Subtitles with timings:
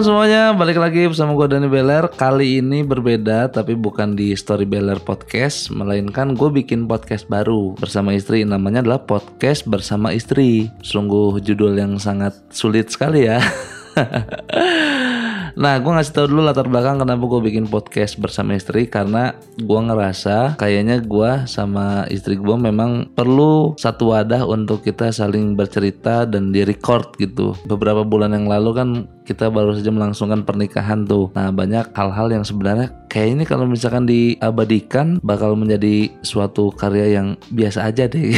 [0.00, 2.08] semuanya, balik lagi bersama gue Dani Beler.
[2.16, 8.16] Kali ini berbeda tapi bukan di Story Beler Podcast Melainkan gue bikin podcast baru bersama
[8.16, 8.48] istri.
[8.48, 10.72] Namanya adalah Podcast Bersama Istri.
[10.80, 13.44] Sungguh judul yang sangat sulit sekali ya
[15.60, 19.76] Nah, gue ngasih tau dulu latar belakang kenapa gue bikin podcast bersama istri karena gue
[19.76, 26.48] ngerasa kayaknya gue sama istri gue memang perlu satu wadah untuk kita saling bercerita dan
[26.48, 27.52] di record gitu.
[27.68, 28.88] Beberapa bulan yang lalu kan
[29.28, 31.28] kita baru saja melangsungkan pernikahan tuh.
[31.36, 37.34] Nah, banyak hal-hal yang sebenarnya kayak ini kalau misalkan diabadikan bakal menjadi suatu karya yang
[37.50, 38.22] biasa aja deh.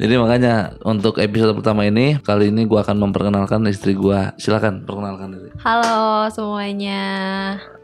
[0.00, 4.20] Jadi makanya untuk episode pertama ini kali ini gue akan memperkenalkan istri gue.
[4.36, 5.50] Silakan perkenalkan diri.
[5.64, 7.02] Halo semuanya.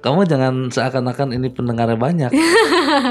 [0.05, 2.31] Kamu jangan seakan-akan ini pendengarnya banyak.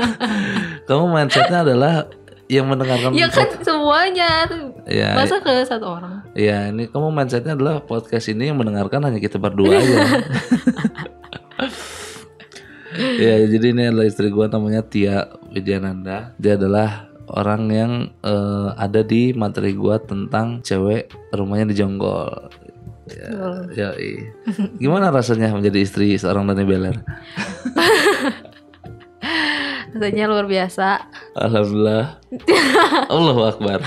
[0.90, 2.06] Kamu mindsetnya adalah
[2.50, 4.46] yang mendengarkan Ya kan semuanya.
[4.90, 6.20] Ya, Masa ke satu orang?
[6.38, 9.98] ya ini kamu mindsetnya adalah podcast ini yang mendengarkan hanya kita berdua aja.
[13.20, 16.32] ya jadi ini adalah istri gua namanya Tia Widyananda.
[16.40, 17.92] Dia adalah orang yang
[18.24, 22.32] eh, ada di materi gua tentang cewek rumahnya di Jonggol.
[23.10, 23.34] Ya,
[23.74, 23.90] ya
[24.78, 27.02] Gimana rasanya menjadi istri seorang Dani Beler?
[29.90, 31.02] Rasanya luar biasa.
[31.34, 32.22] Alhamdulillah.
[33.14, 33.82] Allahu Akbar.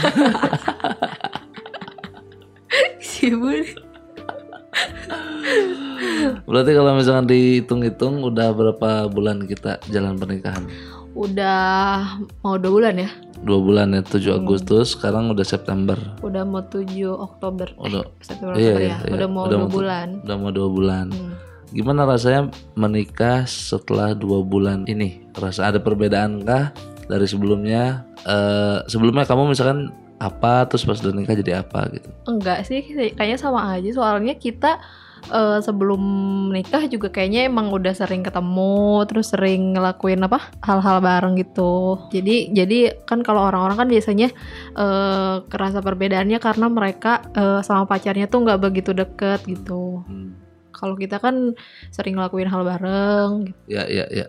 [2.98, 3.78] Sibuk.
[6.44, 10.64] Berarti kalau misalkan dihitung-hitung udah berapa bulan kita jalan pernikahan?
[11.12, 13.10] Udah mau dua bulan ya?
[13.42, 15.98] Dua bulan ya, 7 Agustus, sekarang udah September.
[16.22, 17.74] Udah mau 7 Oktober.
[17.74, 18.96] Udah, September iya, Oktober iya, ya.
[19.02, 19.12] iya.
[19.12, 20.08] Udah mau Udah dua mau- bulan.
[20.22, 21.06] udah mau dua bulan.
[21.10, 21.34] Hmm.
[21.68, 22.42] Gimana rasanya
[22.76, 25.26] menikah setelah dua bulan ini?
[25.34, 26.70] Rasa ada perbedaan kah
[27.08, 28.06] dari sebelumnya?
[28.22, 32.08] Eh sebelumnya kamu misalkan apa, terus pas udah nikah jadi apa gitu?
[32.30, 32.78] Enggak sih,
[33.18, 33.90] kayaknya sama aja.
[33.90, 34.78] Soalnya kita
[35.30, 36.02] eh, sebelum
[36.50, 42.00] nikah juga kayaknya emang udah sering ketemu, terus sering ngelakuin apa hal-hal bareng gitu.
[42.10, 44.28] Jadi jadi kan kalau orang-orang kan biasanya
[44.74, 50.02] eh, kerasa perbedaannya karena mereka eh, sama pacarnya tuh nggak begitu deket gitu.
[50.08, 50.34] Hmm.
[50.72, 51.54] Kalau kita kan
[51.94, 53.30] sering ngelakuin hal bareng.
[53.46, 53.58] Gitu.
[53.70, 54.26] Ya, ya, ya.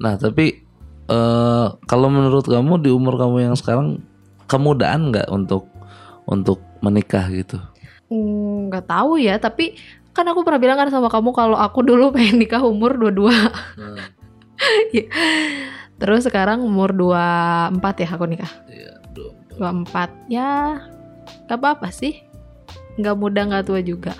[0.00, 0.64] Nah, tapi
[1.10, 4.00] eh kalau menurut kamu di umur kamu yang sekarang
[4.46, 5.68] kemudahan nggak untuk
[6.24, 7.58] untuk menikah gitu?
[8.12, 9.72] Hmm, Nggak tahu ya, tapi
[10.12, 13.32] kan aku pernah bilang kan sama kamu kalau aku dulu pengen nikah umur 22
[16.02, 18.50] Terus sekarang umur 24 ya aku nikah.
[18.66, 19.38] Iya, dong.
[19.86, 20.82] 24 ya
[21.46, 22.26] gak apa-apa sih.
[22.98, 24.10] Gak muda gak tua juga.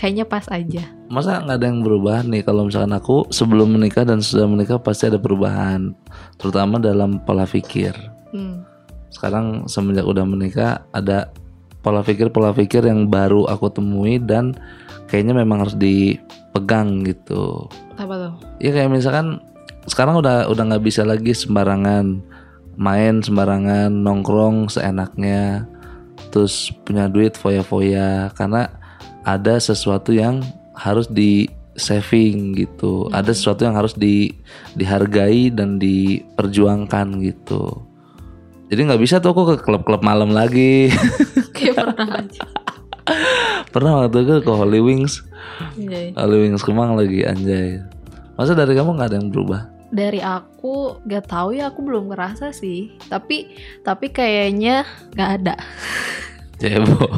[0.00, 0.88] Kayaknya pas aja.
[1.12, 5.08] Masa nggak ada yang berubah nih kalau misalkan aku sebelum menikah dan sudah menikah pasti
[5.08, 5.96] ada perubahan,
[6.36, 7.96] terutama dalam pola pikir.
[8.30, 8.62] Hmm.
[9.08, 11.32] Sekarang semenjak udah menikah ada
[11.80, 14.52] pola pikir pola pikir yang baru aku temui dan
[15.08, 17.66] kayaknya memang harus dipegang gitu.
[17.96, 18.34] Apa tuh?
[18.62, 19.40] Ya kayak misalkan
[19.88, 22.20] sekarang udah udah nggak bisa lagi sembarangan
[22.78, 25.66] main sembarangan nongkrong seenaknya
[26.30, 28.70] terus punya duit foya-foya karena
[29.26, 30.44] ada sesuatu yang
[30.76, 34.30] harus di saving gitu ada sesuatu yang harus di
[34.78, 37.82] dihargai dan diperjuangkan gitu
[38.68, 40.92] jadi nggak bisa tuh aku ke klub-klub malam lagi
[41.58, 42.42] Kayak pernah aja.
[43.68, 45.24] Pernah waktu itu ke Holy Wings
[45.76, 46.14] Iya.
[46.16, 47.82] Holy Wings Kemang lagi anjay
[48.38, 52.52] masa dari kamu nggak ada yang berubah Dari aku gak tahu ya aku belum ngerasa
[52.52, 52.92] sih.
[53.08, 53.48] Tapi
[53.80, 54.84] tapi kayaknya
[55.16, 55.56] gak ada.
[56.60, 57.08] Cebo.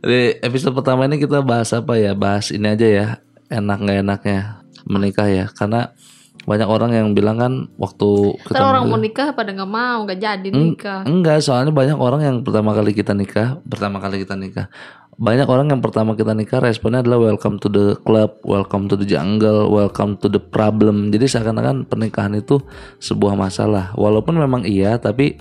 [0.00, 2.16] Di episode pertama ini kita bahas apa ya?
[2.16, 3.06] Bahas ini aja ya.
[3.52, 4.40] Enak nggak enaknya
[4.88, 5.44] menikah ya.
[5.52, 5.92] Karena
[6.46, 10.48] banyak orang yang bilang kan waktu kita orang mau nikah pada gak mau, gak jadi
[10.54, 11.02] nikah.
[11.02, 14.70] Enggak, soalnya banyak orang yang pertama kali kita nikah, pertama kali kita nikah.
[15.18, 19.02] Banyak orang yang pertama kita nikah responnya adalah welcome to the club, welcome to the
[19.02, 21.10] jungle, welcome to the problem.
[21.10, 22.62] Jadi seakan-akan pernikahan itu
[23.02, 23.90] sebuah masalah.
[23.98, 25.40] Walaupun memang iya, tapi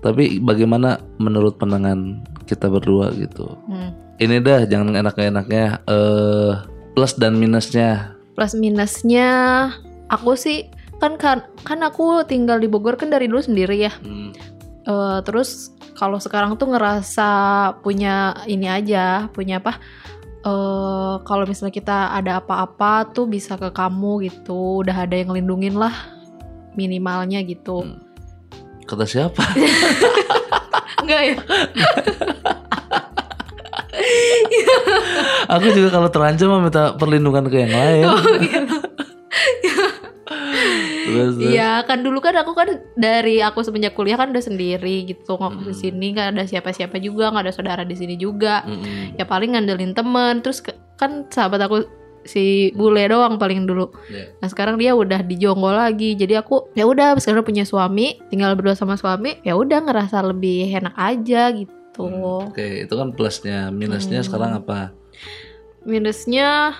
[0.00, 3.54] tapi bagaimana menurut pandangan kita berdua gitu.
[3.70, 3.94] Hmm.
[4.18, 6.52] Ini dah jangan enak-enaknya eh
[6.98, 8.18] plus dan minusnya.
[8.40, 9.68] plus minusnya
[10.10, 10.66] aku sih
[10.98, 14.34] kan kan kan aku tinggal di Bogor kan dari dulu sendiri ya Hmm,
[14.80, 17.28] Eh, terus kalau sekarang tuh ngerasa
[17.84, 19.76] punya ini aja punya apa
[20.40, 25.76] eh kalau misalnya kita ada apa-apa tuh bisa ke kamu gitu udah ada yang ngelindungin
[25.76, 25.92] lah
[26.72, 28.00] minimalnya gitu Hmm.
[28.88, 29.44] Kata siapa?
[31.04, 31.36] enggak ya
[35.50, 38.04] Aku juga kalau terancam minta perlindungan ke yang lain.
[38.06, 38.76] Oh, gitu.
[41.36, 45.62] Iya kan dulu kan aku kan dari aku semenjak kuliah kan udah sendiri gitu ngokos
[45.62, 45.80] di Mm.
[45.80, 49.14] sini nggak ada siapa-siapa juga nggak ada saudara di sini juga Mm-mm.
[49.14, 51.84] ya paling ngandelin temen terus ke- kan sahabat aku
[52.20, 54.36] si bule doang paling dulu Iya.
[54.36, 58.52] nah sekarang dia udah di Jonggol lagi jadi aku ya udah sekarang punya suami tinggal
[58.52, 63.68] berdua sama suami ya udah ngerasa lebih enak aja gitu Hmm, Oke, itu kan plusnya.
[63.68, 64.26] Minusnya Hmm.
[64.26, 64.96] sekarang apa?
[65.80, 66.72] minusnya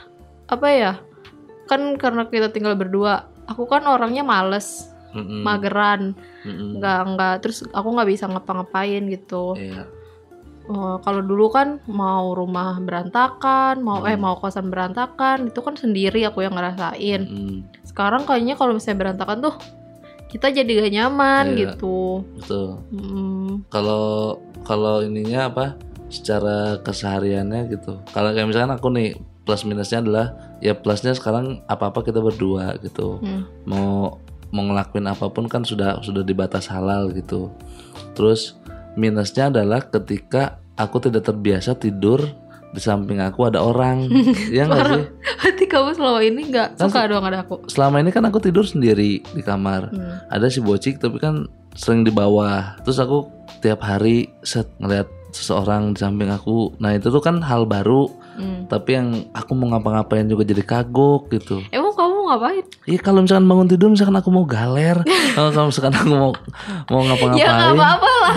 [0.47, 0.93] apa ya
[1.67, 5.43] kan karena kita tinggal berdua aku kan orangnya males Mm-mm.
[5.43, 6.14] mageran
[6.47, 6.79] Mm-mm.
[6.79, 9.91] nggak nggak terus aku nggak bisa ngapa-ngapain gitu Iya.
[10.62, 14.23] Eh, kalau dulu kan mau rumah berantakan mau eh Hmm.
[14.23, 19.43] mau kosan berantakan itu kan sendiri aku yang ngerasain Mm, sekarang kayaknya kalau misalnya berantakan
[19.43, 19.55] tuh
[20.31, 21.75] kita jadi gak nyaman Iya.
[21.75, 22.69] gitu betul.
[22.94, 25.75] Mm, Kalau kalau ininya apa?
[26.06, 27.99] Secara kesehariannya gitu.
[28.11, 29.19] Kalau kayak misalkan aku nih
[29.50, 30.26] plus minusnya adalah
[30.62, 33.19] ya plusnya sekarang apa-apa kita berdua gitu.
[33.19, 33.67] mm.
[33.67, 34.23] Mau
[34.55, 37.50] mau ngelakuin apa pun kan sudah sudah dibatas halal gitu.
[38.14, 38.55] Terus
[38.94, 42.23] minusnya adalah ketika aku tidak terbiasa tidur
[42.70, 44.06] di samping aku ada orang.
[44.55, 45.05] ya nggak sih?
[45.11, 48.62] Berarti kamu selama ini nggak Kan suka dong ada aku Selama ini kan aku tidur
[48.62, 49.91] sendiri di kamar.
[49.91, 50.23] Hmm.
[50.31, 53.26] ada si bocik tapi kan sering di bawah terus aku
[53.62, 58.64] tiap hari set ngeliat seseorang di samping aku nah itu tuh kan hal baru Hmm.
[58.64, 61.60] tapi yang aku mau ngapa-ngapain juga jadi kagok gitu.
[61.69, 62.64] Emang kamu ngapain?
[62.88, 65.04] Iya kalau misalkan bangun tidur misalkan aku mau galer
[65.37, 66.32] kalau misalkan aku mau
[66.88, 67.76] mau ya nggak ngapa-ngapain.
[67.76, 68.37] apa-apa lah.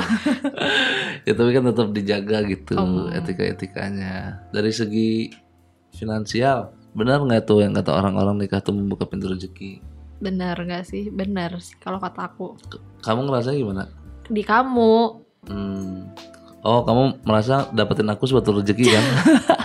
[1.26, 3.08] Ya tapi kan tetap dijaga gitu Oh.
[3.08, 4.44] etika-etikanya.
[4.52, 5.32] Dari segi
[5.94, 9.80] finansial benar nggak tuh yang kata orang-orang nikah tuh membuka pintu rezeki?
[10.20, 11.08] Benar nggak sih?
[11.08, 12.60] Benar sih kalau kata aku.
[13.00, 13.88] Kamu ngerasa gimana?
[14.28, 14.94] Di kamu.
[15.48, 16.12] Hmm.
[16.60, 19.04] Oh, kamu merasa dapetin aku suatu rezeki kan?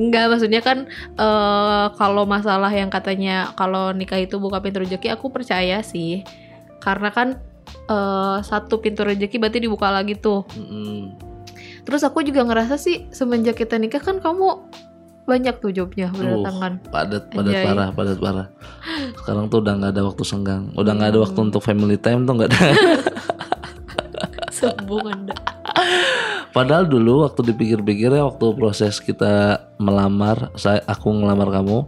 [0.00, 5.28] Enggak, maksudnya kan eh kalau masalah yang katanya kalau nikah itu buka pintu rezeki, aku
[5.28, 6.24] percaya sih.
[6.80, 7.36] Karena kan
[7.88, 10.48] eh satu pintu rezeki berarti dibuka lagi tuh.
[10.56, 11.16] Mm-mm.
[11.84, 14.68] Terus aku juga ngerasa sih semenjak kita nikah kan kamu
[15.28, 16.80] banyak tuh jobnya berdatangan.
[16.90, 17.64] Padat, padat Anjay.
[17.64, 18.46] parah, padat parah.
[19.22, 22.34] Sekarang tuh udah nggak ada waktu senggang, udah nggak ada waktu untuk family time tuh
[22.34, 22.62] nggak ada.
[24.56, 25.36] Sombong Anda.
[26.50, 31.86] Padahal dulu waktu dipikir-pikir ya waktu proses kita melamar, saya aku ngelamar kamu,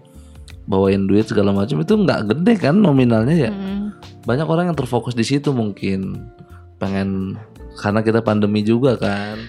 [0.70, 3.52] bawain duit segala macam itu nggak gede kan nominalnya ya.
[3.52, 3.98] Mm.
[4.22, 6.30] Banyak orang yang terfokus di situ mungkin
[6.78, 7.34] pengen
[7.82, 9.42] karena kita pandemi juga kan.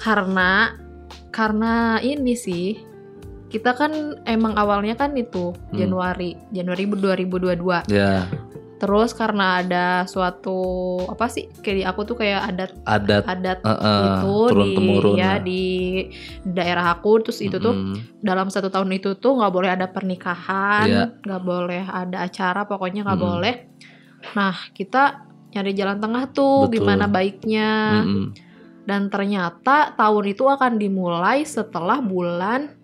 [0.00, 0.72] Karena
[1.34, 2.78] karena ini sih
[3.52, 5.78] kita kan emang awalnya kan itu Hmm.
[5.78, 7.86] Januari, Januari 2022.
[7.86, 8.26] Ya,
[8.74, 10.58] Terus karena ada suatu
[11.06, 15.14] apa sih kayak di aku tuh kayak adat adat adat uh-uh, itu turun di temurun
[15.14, 15.36] ya lah.
[15.40, 15.64] di
[16.42, 18.20] daerah aku terus itu tuh Mm-mm.
[18.20, 21.04] dalam satu tahun itu tuh nggak boleh ada pernikahan Iya.
[21.22, 23.30] nggak boleh ada acara pokoknya nggak Mm-mm.
[23.38, 23.54] boleh
[24.34, 25.22] nah kita
[25.54, 26.74] nyari jalan tengah tuh Betul.
[26.82, 27.70] gimana baiknya
[28.02, 28.24] Mm-mm.
[28.84, 32.74] dan ternyata tahun itu akan dimulai setelah bulan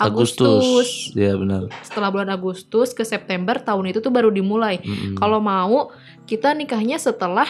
[0.00, 0.90] Agustus, Agustus.
[1.12, 1.68] Ya benar.
[1.80, 5.14] setelah bulan Agustus ke September tahun itu tuh baru dimulai Mm-mm.
[5.14, 5.92] kalau mau
[6.24, 7.46] kita nikahnya setelah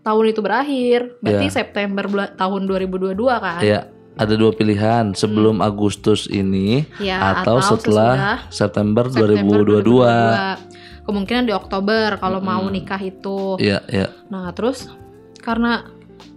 [0.00, 1.54] tahun itu berakhir berarti Iya.
[1.54, 3.80] September bulan tahun 2022 kan ya
[4.14, 9.42] ada dua pilihan sebelum Agustus ini Ya, atau, setelah September, September
[9.82, 10.62] 2022.
[10.62, 11.04] 2022.
[11.04, 12.72] Kemungkinan di Oktober kalau mau Mm-mm.
[12.72, 13.58] nikah itu.
[13.58, 14.08] Iya, iya.
[14.30, 14.88] Nah, terus
[15.36, 15.84] karena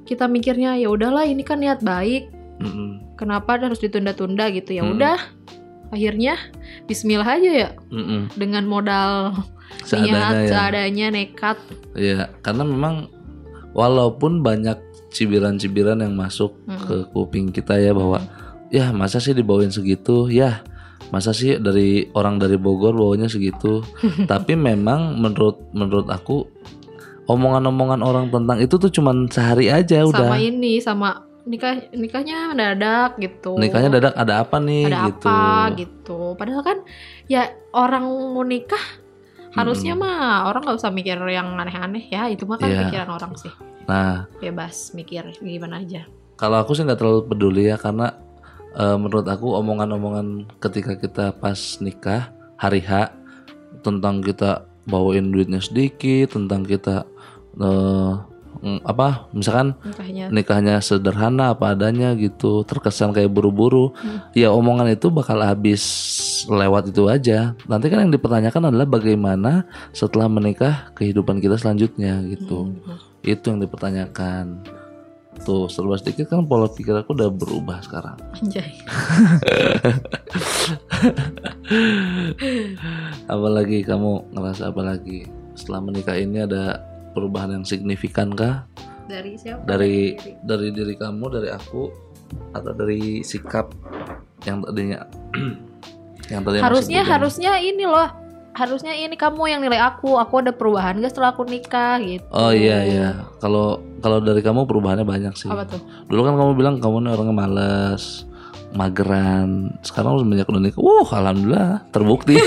[0.03, 3.15] kita mikirnya ya udahlah ini kan niat baik, Mm-mm.
[3.15, 4.73] kenapa harus ditunda-tunda gitu.
[4.73, 4.93] Ya Mm.
[4.97, 5.19] udah.
[5.87, 6.35] Akhirnya
[6.83, 8.27] bismillah aja ya Mm-mm.
[8.35, 9.31] dengan modal
[9.87, 10.47] Seadanya niat ya.
[10.49, 11.57] seadanya nekat.
[11.93, 13.07] Iya, karena memang
[13.71, 14.75] walaupun banyak
[15.11, 16.79] cibiran-cibiran yang masuk Mm.
[16.83, 18.19] ke kuping kita ya bahwa
[18.67, 20.59] ya masa sih dibawain segitu, ya
[21.07, 23.79] masa sih dari orang dari Bogor bawanya segitu.
[24.31, 26.51] Tapi memang menurut menurut aku
[27.27, 30.31] omongan-omongan orang tentang itu tuh cuman sehari aja udah.
[30.31, 33.56] Sama ini sama nikah nikahnya mendadak gitu.
[33.56, 35.27] Nikahnya dadak ada apa nih ada gitu.
[35.32, 35.39] apa
[35.80, 36.20] gitu.
[36.36, 36.77] Padahal kan
[37.25, 38.84] ya orang mau nikah
[39.56, 40.06] harusnya Mm-mm.
[40.06, 42.86] mah orang nggak usah mikir yang aneh-aneh ya itu mah kan Iya.
[42.86, 43.50] pikiran orang sih
[43.88, 46.04] Nah, bebas mikir gimana aja.
[46.36, 48.12] kalau aku sih nggak terlalu peduli ya karena
[48.75, 53.10] eh, menurut aku omongan-omongan ketika kita pas nikah hari H
[53.82, 57.08] tentang kita bawain duitnya sedikit, tentang kita
[57.56, 58.37] mm,
[58.81, 60.25] apa misalkan Nikahnya.
[60.29, 64.19] nikahnya sederhana apa adanya gitu terkesan kayak buru-buru Hmm.
[64.31, 65.81] ya omongan itu bakal habis
[66.45, 67.53] lewat itu aja.
[67.65, 72.73] Nanti kan yang dipertanyakan adalah bagaimana setelah menikah kehidupan kita selanjutnya gitu.
[72.73, 72.97] Hmm.
[73.21, 74.59] itu yang dipertanyakan.
[75.37, 78.15] Tuh serba sedikit kan pola pikir aku udah berubah sekarang.
[78.39, 78.71] Anjay.
[83.27, 86.79] apalagi kamu ngerasa apalagi setelah menikah ini ada
[87.17, 88.69] perubahan yang signifikan kah?
[89.09, 89.65] Dari siapa?
[89.65, 90.13] Dari
[90.45, 90.93] dari diri.
[90.93, 91.89] kamu dari aku
[92.53, 93.74] atau dari sikap
[94.45, 95.01] yang tadinya
[96.31, 98.05] yang tadinya harusnya harusnya ini loh.
[98.57, 100.17] Harusnya ini kamu yang nilai aku.
[100.17, 102.25] Aku ada perubahan gak setelah aku nikah gitu.
[102.33, 103.09] Oh iya iya.
[103.38, 105.50] Kalau kalau dari kamu perubahannya banyak sih.
[105.50, 105.77] Apa tuh?
[106.09, 108.25] Dulu kan kamu bilang kamu nih orangnya males
[108.74, 109.77] mageran.
[109.86, 112.41] Sekarang semenjak udah nikah wah alhamdulillah terbukti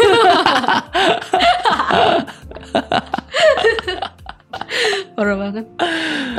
[5.21, 5.67] parah banget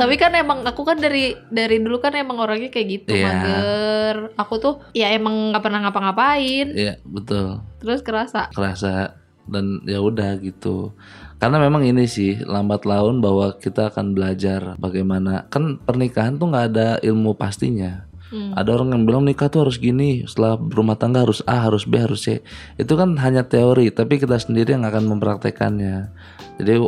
[0.02, 3.24] tapi kan emang aku kan dari dari dulu kan emang orangnya kayak gitu Iya.
[3.30, 4.16] mager.
[4.34, 6.74] Aku tuh ya emang nggak pernah ngapa-ngapain.
[6.74, 7.62] Iya betul.
[7.78, 8.50] Terus kerasa.
[8.50, 9.14] Kerasa.
[9.46, 10.94] Dan ya udah gitu.
[11.38, 15.46] Karena memang ini sih lambat laun bahwa kita akan belajar bagaimana.
[15.50, 18.10] Kan pernikahan tuh nggak ada ilmu pastinya.
[18.32, 18.56] Hmm.
[18.56, 22.00] ada orang yang bilang nikah tuh harus gini setelah berumah tangga harus A harus B
[22.00, 22.40] harus C.
[22.80, 26.08] Itu kan hanya teori tapi kita sendiri yang akan mempraktekannya.
[26.56, 26.80] Jadi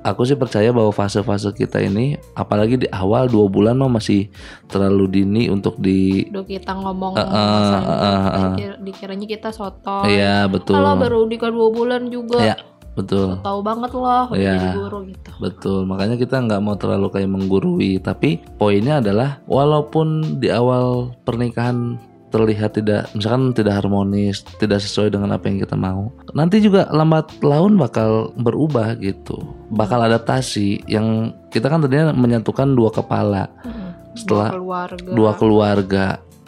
[0.00, 4.30] aku sih percaya bahwa fase-fase kita ini apalagi di awal dua bulan mah masih
[4.66, 8.32] terlalu dini untuk di Duh kita ngomong eh, eh, ini, eh.
[8.38, 12.56] dikira- dikiranya kita soto iya betul kalau baru nikah dua bulan juga Iya,
[12.94, 14.54] betul tahu banget loh Iya.
[14.54, 18.02] jadi guru gitu Betul, makanya kita nggak mau terlalu kayak menggurui.
[18.02, 21.94] Tapi poinnya adalah walaupun di awal pernikahan
[22.28, 27.40] terlihat tidak, misalkan tidak harmonis, tidak sesuai dengan apa yang kita mau, nanti juga lambat
[27.40, 29.40] laun bakal berubah gitu,
[29.72, 30.84] bakal adaptasi.
[30.88, 33.88] Yang kita kan tadinya menyatukan dua kepala, Mm-mm.
[34.18, 36.06] Setelah Dua keluarga dua keluarga.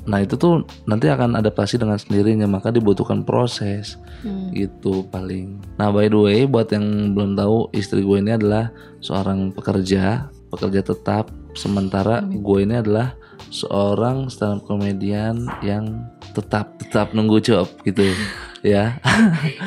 [0.08, 4.52] Nah itu tuh nanti akan adaptasi dengan sendirinya, maka dibutuhkan proses Hmm.
[4.52, 5.56] gitu paling.
[5.80, 8.68] Nah by the way buat yang belum tahu istri gue ini adalah
[9.00, 11.32] seorang pekerja, pekerja tetap.
[11.54, 12.42] Sementara Amin.
[12.42, 13.14] gue ini adalah
[13.50, 18.06] seorang stand up comedian yang tetap tetap nunggu job gitu
[18.62, 18.96] ya.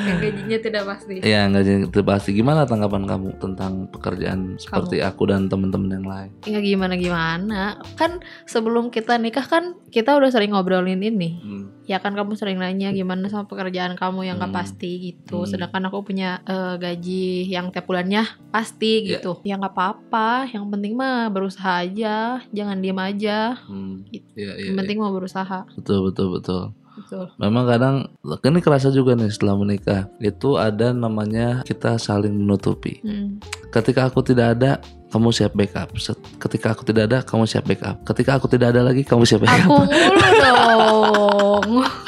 [0.03, 2.29] yang gajinya tidak pasti ya nggak jadi itu pasti.
[2.31, 6.29] Gimana tanggapan kamu tentang pekerjaan seperti aku dan teman-teman yang lain?
[6.43, 7.61] ya gimana gimana
[7.93, 11.65] kan sebelum kita nikah kan kita udah sering ngobrolin ini Hmm.
[11.83, 14.59] ya kan kamu sering nanya gimana sama pekerjaan kamu yang gak Hmm.
[14.59, 15.49] pasti gitu Hmm.
[15.49, 19.17] sedangkan aku punya eh, gaji yang tiap bulannya pasti Ya.
[19.17, 22.15] gitu ya nggak apa-apa yang penting mah berusaha aja
[22.49, 24.03] jangan diem aja Hmm.
[24.07, 24.27] Gitu.
[24.33, 24.79] Iya, iya, yang iya.
[24.79, 26.63] penting mau berusaha Betul betul betul.
[26.93, 33.01] Betul Memang kadang ini kerasa juga nih setelah menikah itu ada namanya kita saling menutupi.
[33.01, 33.41] Hmm.
[33.73, 34.77] Ketika aku tidak ada,
[35.09, 35.93] kamu siap backup.
[36.41, 38.01] Ketika aku tidak ada, kamu siap backup.
[38.05, 39.65] Ketika aku tidak ada lagi, kamu siap backup.
[39.65, 42.02] aku mulu dong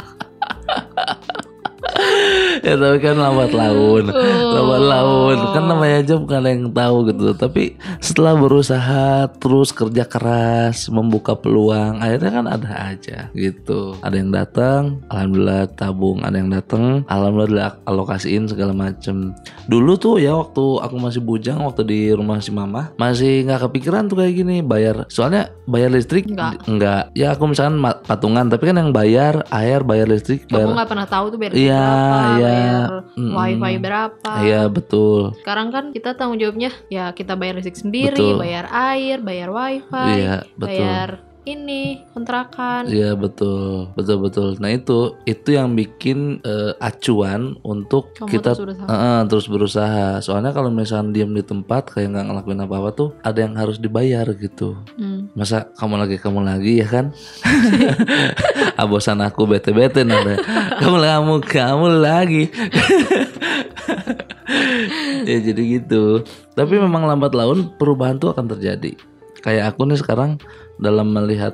[2.66, 4.10] ya tapi kan lambat laun.
[4.10, 4.52] Oh.
[4.58, 5.38] Lambat laun.
[5.54, 7.24] Kan namanya aja bukan ada yang tahu gitu.
[7.38, 7.64] Tapi
[8.02, 13.94] setelah berusaha terus kerja keras, membuka peluang, akhirnya kan ada aja gitu.
[14.02, 14.82] Ada yang datang,
[15.14, 16.26] alhamdulillah tabung.
[16.26, 19.38] Ada yang datang, alhamdulillah alokasiin segala macem.
[19.70, 24.10] Dulu tuh ya waktu aku masih bujang waktu di rumah si mama masih nggak kepikiran
[24.10, 25.06] tuh kayak gini bayar.
[25.08, 26.66] Soalnya bayar listrik Nggak.
[26.66, 27.04] nggak.
[27.14, 31.26] Ya aku misalkan patungan, tapi kan yang bayar air, bayar listrik, bayar nggak pernah tahu
[31.30, 32.55] tuh bayar Iya, berapa iya.
[32.56, 33.34] Bayar Mm-mm.
[33.36, 35.36] wifi berapa Iya betul.
[35.40, 38.40] sekarang kan kita tanggung jawabnya ya kita bayar listrik sendiri Betul.
[38.40, 40.68] bayar air bayar wifi Iya betul.
[40.72, 41.10] bayar
[41.46, 44.48] ini kontrakan Iya betul, betul betul.
[44.58, 48.90] Nah itu itu yang bikin eh, acuan untuk kamu kita terus berusaha.
[48.90, 50.08] eh, terus berusaha.
[50.26, 53.78] Soalnya kalau misalnya diam di tempat kayak nggak ngelakuin apa apa tuh ada yang harus
[53.78, 54.74] dibayar gitu.
[54.98, 55.30] Hmm.
[55.38, 57.06] Masa kamu lagi kamu lagi ya kan?
[58.82, 60.42] Abosan aku bete bete nada.
[60.82, 62.50] Kamu kamu kamu lagi.
[65.30, 66.24] ya jadi gitu.
[66.54, 68.96] Tapi memang lambat laun perubahan tuh akan terjadi.
[69.46, 70.42] Kayak aku nih sekarang
[70.82, 71.54] dalam melihat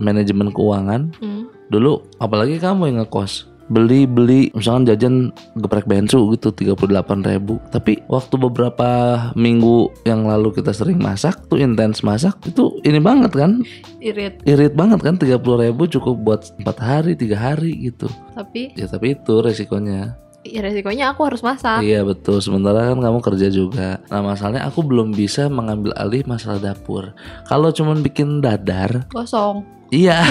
[0.00, 1.48] manajemen keuangan Hmm.
[1.68, 5.14] dulu apalagi kamu yang ngekos beli beli misalkan jajan
[5.58, 7.58] geprek bensu gitu 38.000 ribu.
[7.74, 8.88] Tapi waktu beberapa
[9.34, 13.66] minggu yang lalu kita sering masak tuh intens masak itu ini banget kan?
[13.98, 14.38] Irit.
[14.46, 15.18] Irit banget kan?
[15.18, 18.06] 30.000 ribu cukup buat empat hari tiga hari gitu.
[18.38, 20.14] Tapi ya tapi itu resikonya
[20.52, 24.80] ya resikonya aku harus masak iya betul sementara kan kamu kerja juga nah masalahnya aku
[24.86, 27.12] belum bisa mengambil alih masalah dapur
[27.50, 30.18] kalau cuman bikin dadar kosong Iya.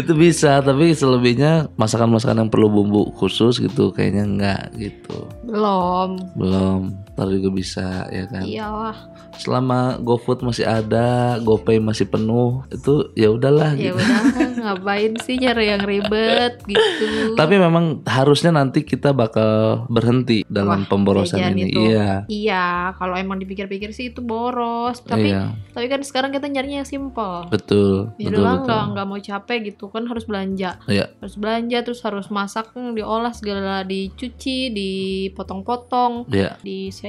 [0.00, 5.28] itu bisa, tapi selebihnya masakan-masakan yang perlu bumbu khusus gitu kayaknya enggak gitu.
[5.44, 6.80] belum Belum.
[7.12, 8.42] Ntar juga bisa ya kan?
[8.44, 8.96] Iyalah.
[9.36, 14.00] Selama GoFood masih ada GoPay masih penuh itu ya udahlah ya gitu.
[14.00, 17.36] udah ngapain sih nyari yang ribet gitu?
[17.36, 21.68] Tapi memang harusnya nanti kita bakal berhenti dalam Wah, pemborosan ini.
[21.68, 21.80] itu.
[21.90, 22.24] iya.
[22.28, 22.66] Iya
[22.96, 25.00] kalau emang dipikir-pikir sih itu boros.
[25.04, 25.52] Tapi iya.
[25.76, 28.66] tapi kan sekarang kita nyarinya yang simple betul ya betul lah, betul.
[28.68, 30.70] nggak nggak mau capek gitu kan harus belanja.
[30.88, 31.06] Iya.
[31.20, 36.56] harus belanja terus harus masak diolah segala dicuci dipotong-potong Iya,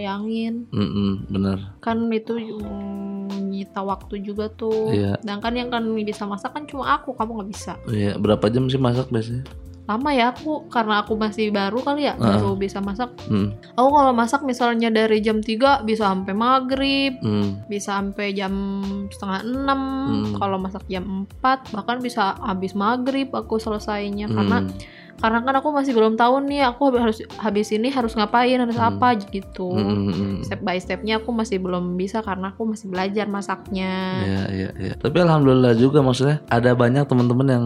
[0.04, 1.58] disayangin mm-mm, bener.
[1.80, 5.16] kan itu mm, nyita waktu juga tuh Iya.
[5.18, 8.78] sedangkan yang kan bisa masak kan cuma aku kamu nggak bisa Iya, berapa jam sih
[8.78, 9.48] masak biasanya?
[9.84, 12.40] lama ya aku karena aku masih baru kali ya Ah.
[12.40, 17.68] baru bisa masak Hmm, aku kalau masak misalnya dari jam 3 bisa sampai maghrib hmm,
[17.68, 18.80] bisa sampai jam
[19.10, 20.34] setengah enam Hmm.
[20.36, 24.34] kalau masak jam 4 bahkan bisa habis maghrib aku selesainya hmm.
[24.34, 24.58] karena
[25.14, 28.90] karena kan aku masih belum tahu nih aku harus habis ini harus ngapain harus Hmm.
[28.92, 30.36] apa gitu Hmm, hmm, hmm.
[30.44, 34.94] step by stepnya aku masih belum bisa karena aku masih belajar masaknya Iya, iya, iya.
[34.96, 37.66] Tapi alhamdulillah juga maksudnya ada banyak teman-teman yang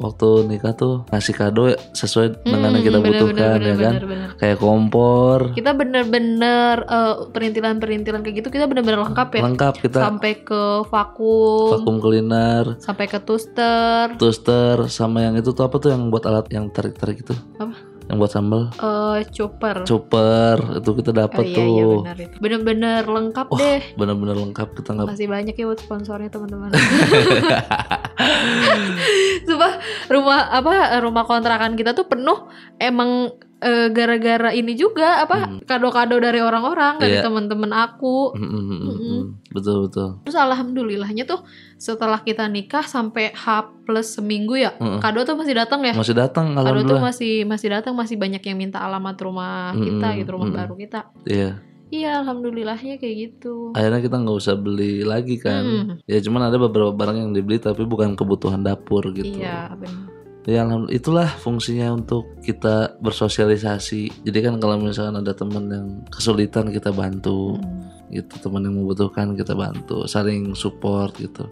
[0.00, 3.76] waktu nikah tuh ngasih kado sesuai dengan yang kita Hmm, bener, butuhkan bener, ya bener,
[3.76, 3.92] kan.
[3.92, 4.28] bener, bener.
[4.40, 10.32] Kayak kompor, kita bener-bener eh, perintilan-perintilan kayak gitu kita bener-bener lengkap ya lengkap kita sampai
[10.40, 16.08] ke vakum, vakum cleaner, sampai ke toaster toaster sama yang itu tuh apa tuh yang
[16.08, 17.36] buat alat yang tarik-tarik itu?
[17.60, 17.89] Apa?
[18.10, 21.70] Yang buat sambal, eh chopper chopper itu kita Oh, dapat iya, tuh.
[21.70, 22.36] iya benar itu.
[22.42, 23.80] Bener-bener lengkap Wah, deh.
[23.94, 26.74] Bener-bener lengkap kita nggak Masih banyak ya buat sponsornya teman-teman.
[29.46, 29.72] Sumpah
[30.10, 35.60] rumah apa rumah kontrakan kita tuh penuh emang eh, gara-gara ini juga apa Hmm.
[35.62, 37.28] kado-kado dari orang-orang dari Iya.
[37.28, 38.32] teman-teman aku.
[38.32, 38.98] Mm, mm, mm, mm, Mm-mm.
[38.98, 39.22] mm.
[39.52, 40.08] Betul betul.
[40.24, 41.44] Terus alhamdulillahnya tuh
[41.76, 43.44] setelah kita nikah sampai H
[43.84, 44.98] plus seminggu ya Mm-mm.
[44.98, 45.92] kado tuh masih datang ya.
[45.92, 50.18] Masih datang Kado tuh masih masih datang masih banyak yang minta alamat rumah kita Mm-mm,
[50.18, 50.60] gitu rumah mm-mm.
[50.64, 51.00] baru kita.
[51.24, 51.50] Iya.
[51.90, 53.74] Iya alhamdulillahnya kayak gitu.
[53.74, 55.66] Akhirnya kita nggak usah beli lagi kan.
[55.66, 56.06] Mm.
[56.06, 59.26] Ya cuman ada beberapa barang yang dibeli tapi bukan kebutuhan dapur gitu.
[59.36, 60.19] Iya benar.
[60.50, 64.26] Ya itulah fungsinya untuk kita bersosialisasi.
[64.26, 67.86] Jadi kan kalau misalkan ada teman yang kesulitan kita bantu, Hmm.
[68.10, 71.46] gitu teman yang membutuhkan kita bantu, saling support gitu.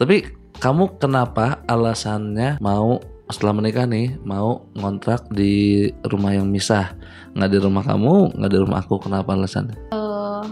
[0.00, 0.24] Tapi
[0.56, 2.96] kamu kenapa alasannya mau
[3.28, 6.96] setelah menikah nih mau ngontrak di rumah yang misah,
[7.36, 8.96] nggak di rumah kamu, nggak di rumah aku?
[9.04, 9.92] Kenapa alasannya?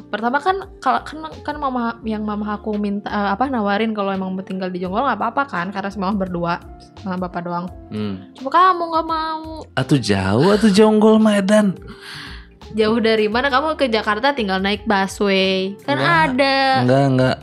[0.06, 4.30] Pertama kan kalau kan kan mama yang mama aku minta eh, apa nawarin kalau emang
[4.30, 6.58] mau tinggal di Jonggol nggak apa-apa kan karena semua berdua
[6.98, 7.66] sama bapak doang.
[7.88, 8.30] Hmm.
[8.32, 9.62] Cuma kamu nggak mau.
[9.72, 11.76] Atuh jauh, atuh jonggol Medan.
[12.72, 15.78] Jauh dari mana kamu ke Jakarta tinggal naik busway.
[15.80, 16.16] Kan Nggak.
[16.28, 16.56] ada.
[16.82, 17.36] Enggak, enggak.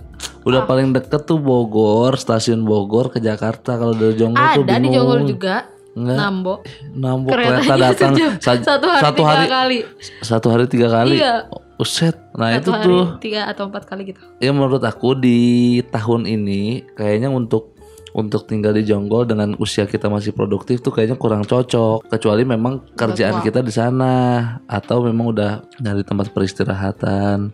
[0.43, 0.67] Udah Ah.
[0.67, 3.75] paling deket tuh Bogor, stasiun Bogor ke Jakarta.
[3.75, 4.93] Kalau dari Jonggol tuh Ada di bingung.
[4.93, 5.55] Jonggol juga.
[5.93, 6.17] Enggak.
[6.17, 6.53] Nambo.
[6.91, 9.77] Nambok Keretanya kereta datang Satu hari satu tiga hari kali.
[10.21, 11.15] satu hari tiga kali.
[11.15, 11.33] Iya.
[11.83, 12.15] Uset.
[12.39, 14.23] Nah Satu itu hari tuh tiga atau empat kali gitu.
[14.39, 17.73] ya menurut aku di tahun ini kayaknya untuk
[18.13, 22.07] untuk tinggal di Jonggol dengan usia kita masih produktif tuh kayaknya kurang cocok.
[22.07, 24.13] Kecuali memang kerjaan kita di sana
[24.69, 27.51] atau memang udah nyari tempat peristirahatan.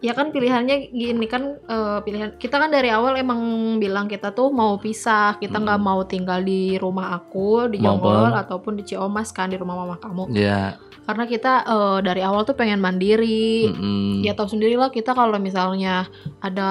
[0.00, 3.38] Ya kan pilihannya gini kan eh, pilihan kita kan dari awal emang
[3.78, 8.80] bilang kita tuh mau pisah, kita nggak mau tinggal di rumah aku di Jonggol ataupun
[8.80, 10.32] di Ciomas kan di rumah mama kamu.
[10.34, 10.80] Ya.
[11.04, 13.66] Karena kita eh, dari awal tuh pengen mandiri.
[13.70, 14.22] mm-mm.
[14.22, 16.06] Ya tahu sendiri lah kita kalau misalnya
[16.38, 16.70] ada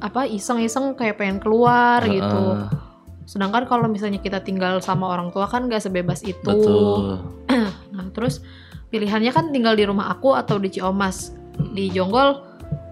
[0.00, 2.44] apa iseng-iseng kayak pengen keluar gitu.
[2.58, 2.68] Heeh,
[3.22, 6.42] Sedangkan kalau misalnya kita tinggal sama orang tua kan nggak sebebas itu.
[6.44, 7.22] betul.
[7.92, 8.40] Nah, terus
[8.88, 11.36] pilihannya kan tinggal di rumah aku atau di Ciomas.
[11.76, 12.40] Di Jonggol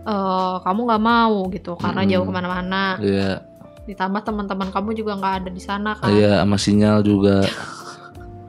[0.04, 2.12] eh, kamu nggak mau gitu karena Mm-mm.
[2.14, 2.85] jauh ke mana-mana.
[3.00, 3.44] Iya.
[3.88, 6.12] Ditambah teman-teman kamu juga nggak ada di sana kan.
[6.12, 7.42] Iya, sama sinyal juga.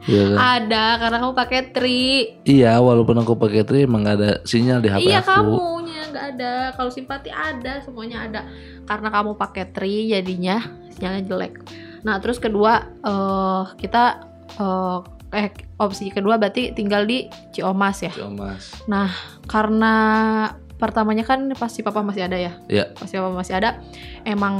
[0.04, 0.38] Iya kan?
[0.38, 2.02] Ada karena kamu pakai tri.
[2.42, 5.30] Iya, walaupun aku pakai tri emang gak ada sinyal di HP iya aku.
[5.30, 6.54] kamunya nggak ada.
[6.74, 8.40] Kalau simpati ada, semuanya ada.
[8.82, 10.58] Karena kamu pakai tri jadinya
[10.90, 11.54] sinyalnya jelek.
[12.02, 14.98] Nah terus kedua eh kita eh
[15.32, 18.12] eh opsi kedua berarti tinggal di Ciomas ya.
[18.28, 18.74] Mas.
[19.46, 19.94] karena
[20.76, 22.90] pertamanya kan pasti papa masih ada ya Iya.
[22.98, 23.78] pasti papa masih ada
[24.26, 24.56] emang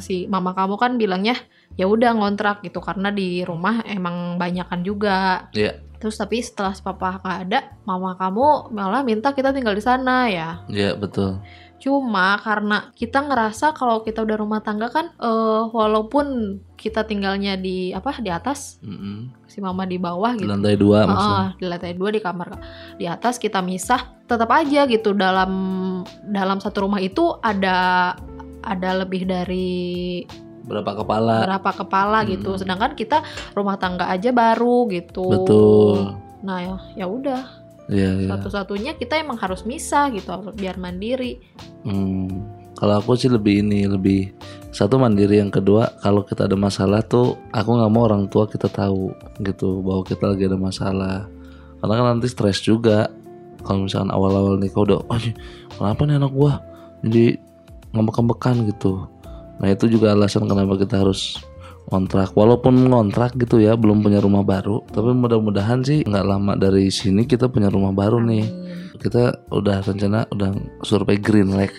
[0.00, 1.36] si mama kamu kan bilangnya
[1.78, 5.78] ya udah ngontrak gitu karena di rumah emang banyakan juga Iya.
[5.96, 10.26] terus tapi setelah si papa nggak ada mama kamu malah minta kita tinggal di sana
[10.26, 11.38] ya Iya, betul.
[11.78, 16.26] cuma karena kita ngerasa kalau kita udah rumah tangga kan eh, walaupun
[16.74, 19.30] kita tinggalnya di apa di atas Mm-mm.
[19.46, 21.46] si mama di bawah Di gitu lantai dua maksudnya.
[21.54, 22.48] di lantai dua di kamar
[22.94, 25.50] di atas kita misah tetap aja gitu dalam
[26.24, 28.14] dalam satu rumah itu ada
[28.60, 30.26] ada lebih dari
[30.68, 31.42] Berapa kepala?
[31.42, 32.28] berapa kepala Hmm.
[32.30, 36.12] gitu sedangkan kita rumah tangga aja baru gitu Betul.
[36.40, 37.42] nah ya ya udah
[37.88, 38.28] Iya, iya.
[38.28, 41.40] Satu-satunya kita emang harus misah gitu biar mandiri.
[41.82, 42.44] Hmm,
[42.76, 44.28] kalau aku sih lebih ini lebih
[44.68, 48.68] satu mandiri yang kedua kalau kita ada masalah tuh aku nggak mau orang tua kita
[48.68, 49.08] tahu
[49.40, 51.32] gitu bahwa kita lagi ada masalah
[51.80, 53.08] karena kan nanti stres juga
[53.64, 55.18] kalau misalkan awal-awal nikah udah oh
[55.72, 56.60] kenapa nih anak gua
[57.00, 57.40] jadi
[57.90, 59.08] ngambek-ngambekan gitu
[59.58, 61.42] nah itu juga alasan kenapa kita harus
[61.88, 66.92] kontrak walaupun ngontrak gitu ya belum punya rumah baru tapi mudah-mudahan sih nggak lama dari
[66.92, 68.46] sini kita punya rumah baru nih.
[68.98, 71.78] Kita udah rencana udah survei Green Lake.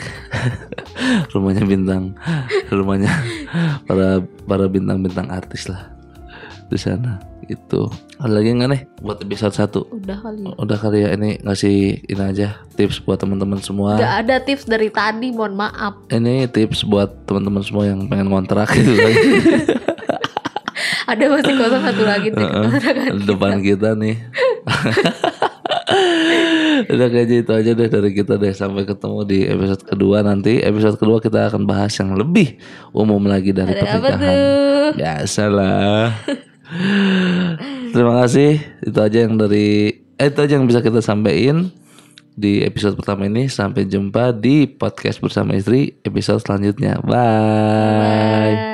[1.36, 2.16] Rumahnya bintang
[2.72, 3.12] rumahnya
[3.92, 5.92] para para bintang-bintang artis lah
[6.70, 7.82] di sana itu
[8.16, 10.42] ada lagi nggak nih buat episode satu Udah kali.
[10.42, 10.54] ya.
[10.54, 14.88] udah kali ya ini ngasih ini aja tips buat teman-teman semua Gak ada tips dari
[14.88, 15.98] tadi, mohon maaf.
[16.10, 19.14] ini tips buat teman-teman semua yang pengen kontrak gitu kan
[21.10, 22.30] Ada masih kosong satu lagi.
[22.30, 24.14] Di depan kita nih
[26.88, 30.96] Udah kayaknya itu aja deh dari kita deh Sampai ketemu di episode kedua nanti Episode
[30.96, 32.62] kedua kita akan bahas yang lebih
[32.94, 34.38] umum lagi dari Ada pernikahan?
[34.96, 36.08] Biasalah
[37.94, 38.62] Terima kasih.
[38.86, 41.74] Itu aja yang dari eh, Itu aja yang bisa kita sampaikan
[42.38, 43.50] Di episode pertama ini.
[43.50, 47.02] Sampai jumpa di podcast bersama istri Episode selanjutnya.
[47.02, 48.69] Bye.